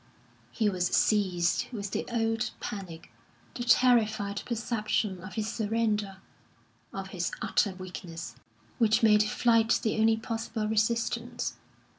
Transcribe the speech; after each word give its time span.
He 0.49 0.67
was 0.67 0.87
seized 0.87 1.71
with 1.71 1.91
the 1.91 2.07
old 2.11 2.49
panic, 2.59 3.11
the 3.53 3.63
terrified 3.63 4.41
perception 4.47 5.21
of 5.23 5.35
his 5.35 5.47
surrender, 5.47 6.17
of 6.91 7.09
his 7.09 7.31
utter 7.39 7.75
weakness, 7.75 8.35
which 8.79 9.03
made 9.03 9.21
flight 9.21 9.79
the 9.83 9.99
only 9.99 10.17
possible 10.17 10.67
resistance. 10.67 11.53